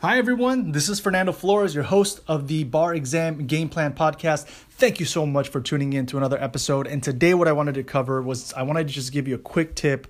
[0.00, 0.70] Hi, everyone.
[0.70, 4.44] This is Fernando Flores, your host of the Bar Exam Game Plan Podcast.
[4.46, 6.86] Thank you so much for tuning in to another episode.
[6.86, 9.38] And today, what I wanted to cover was I wanted to just give you a
[9.38, 10.06] quick tip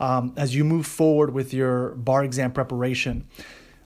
[0.00, 3.28] um, as you move forward with your bar exam preparation.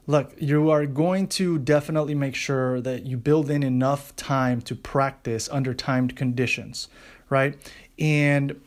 [0.06, 4.74] Look, you are going to definitely make sure that you build in enough time to
[4.74, 6.88] practice under timed conditions,
[7.28, 7.58] right?
[7.98, 8.58] And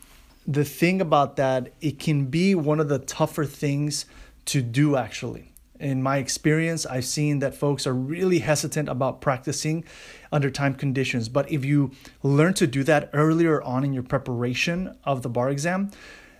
[0.45, 4.05] the thing about that, it can be one of the tougher things
[4.45, 9.83] to do actually in my experience, I've seen that folks are really hesitant about practicing
[10.31, 11.29] under time conditions.
[11.29, 11.91] But if you
[12.23, 15.91] learn to do that earlier on in your preparation of the bar exam,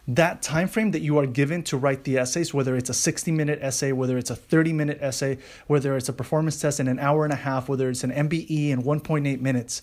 [0.08, 3.32] that time frame that you are given to write the essays whether it's a 60
[3.32, 7.00] minute essay whether it's a 30 minute essay whether it's a performance test in an
[7.00, 9.82] hour and a half whether it's an mbe in 1.8 minutes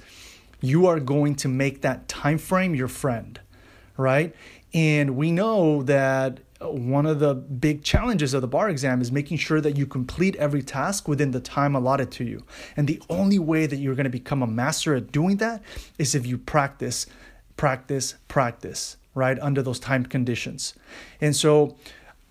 [0.61, 3.41] you are going to make that time frame your friend
[3.97, 4.33] right
[4.73, 9.38] and we know that one of the big challenges of the bar exam is making
[9.38, 12.44] sure that you complete every task within the time allotted to you.
[12.77, 15.62] And the only way that you're going to become a master at doing that
[15.98, 17.06] is if you practice,
[17.56, 19.38] practice, practice, right?
[19.41, 20.74] Under those timed conditions.
[21.20, 21.77] And so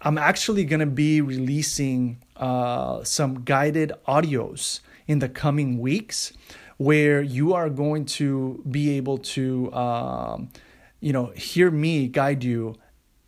[0.01, 6.33] I'm actually going to be releasing uh, some guided audios in the coming weeks
[6.77, 10.49] where you are going to be able to, um,
[10.99, 12.75] you know, hear me guide you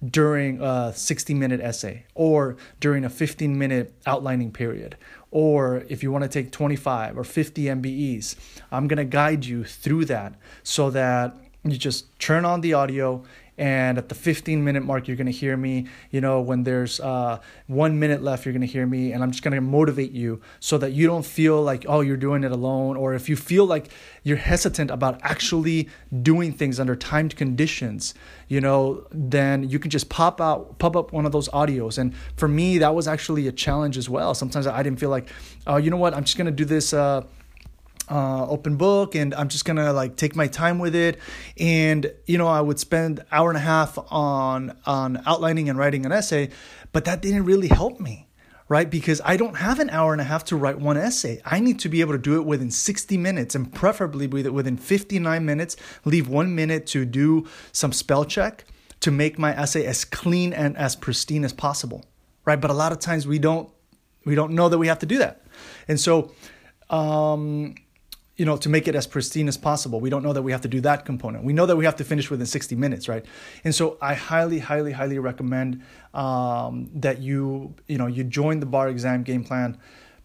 [0.06, 4.98] during a 60 minute essay or during a 15 minute outlining period.
[5.32, 8.36] Or if you want to take 25 or 50 MBEs
[8.72, 13.24] I'm going to guide you through that so that you just turn on the audio
[13.58, 17.00] and at the 15 minute mark you're going to hear me you know when there's
[17.00, 20.12] uh, one minute left you're going to hear me and i'm just going to motivate
[20.12, 23.36] you so that you don't feel like oh you're doing it alone or if you
[23.36, 23.90] feel like
[24.24, 25.90] you're hesitant about actually
[26.22, 28.14] doing things under timed conditions
[28.48, 31.98] you know then you can just pop out pop up one of those audios.
[31.98, 34.34] And for me that was actually a challenge as well.
[34.34, 35.30] Sometimes i didn't feel like
[35.68, 36.14] oh you know what?
[36.14, 37.24] I'm just going to do this uh,
[38.10, 41.20] uh, open book and I'm just gonna like take my time with it.
[41.58, 46.06] And you know, I would spend hour and a half on on outlining and writing
[46.06, 46.50] an essay,
[46.92, 48.28] but that didn't really help me,
[48.68, 48.90] right?
[48.90, 51.42] Because I don't have an hour and a half to write one essay.
[51.46, 55.46] I need to be able to do it within 60 minutes and preferably within 59
[55.46, 55.76] minutes.
[56.06, 58.66] Leave one minute to do some spell check
[59.00, 62.06] to make my essay as clean and as pristine as possible,
[62.46, 62.60] right?
[62.60, 63.70] But a lot of times we don't
[64.26, 65.46] we don't know that we have to do that,
[65.88, 66.34] and so.
[66.90, 67.76] Um,
[68.44, 70.02] you know, to make it as pristine as possible.
[70.02, 71.46] We don't know that we have to do that component.
[71.46, 73.26] We know that we have to finish within 60 minutes, right?
[73.64, 75.82] And so I highly, highly, highly recommend
[76.14, 79.78] um, that you, you know, you join the bar exam game plan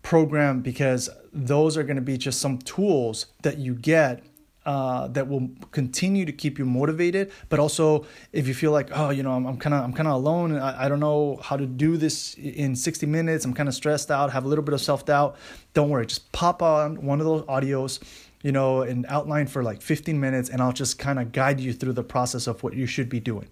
[0.03, 4.25] program because those are going to be just some tools that you get
[4.69, 7.33] uh, that will continue to keep you motivated.
[7.49, 10.13] But also, if you feel like, oh, you know, I'm kind of I'm kind of
[10.13, 13.47] alone, I, I don't know how to do this in 60 minutes.
[13.47, 15.37] I'm kind of stressed out, have a little bit of self doubt.
[15.73, 17.99] Don't worry, just pop on one of those audios,
[18.43, 21.73] you know, and outline for like 15 minutes, and I'll just kind of guide you
[21.73, 23.49] through the process of what you should be doing.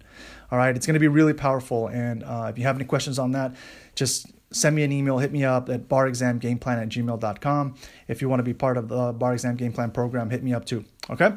[0.51, 1.87] All right, it's going to be really powerful.
[1.87, 3.55] And uh, if you have any questions on that,
[3.95, 7.75] just send me an email, hit me up at barexamgameplan at gmail.com.
[8.07, 10.53] If you want to be part of the bar exam game plan program, hit me
[10.53, 10.85] up too.
[11.09, 11.31] Okay?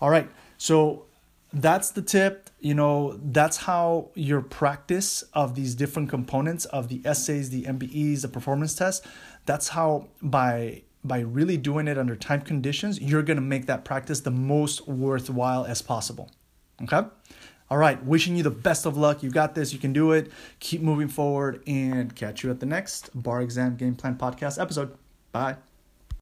[0.00, 0.28] All right.
[0.58, 1.06] So
[1.52, 2.50] that's the tip.
[2.60, 8.22] You know, that's how your practice of these different components of the essays, the MBEs,
[8.22, 9.06] the performance test,
[9.46, 14.20] that's how by by really doing it under time conditions, you're to make that practice
[14.20, 16.30] the most worthwhile as possible.
[16.82, 17.08] Okay?
[17.70, 19.22] All right, wishing you the best of luck.
[19.22, 19.72] You got this.
[19.72, 20.32] You can do it.
[20.58, 24.96] Keep moving forward and catch you at the next Bar Exam Game Plan Podcast episode.
[25.30, 25.56] Bye.